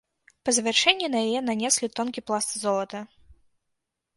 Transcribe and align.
Па 0.47 0.53
завяршэнні 0.57 1.09
на 1.15 1.19
яе 1.27 1.43
нанеслі 1.49 1.91
тонкі 1.99 2.25
пласт 2.31 2.51
золата. 2.63 3.03